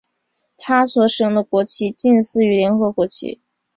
[0.57, 3.39] 它所使用的国旗近似于联合国旗。